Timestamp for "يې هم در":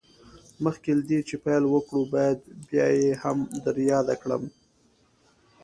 2.99-3.75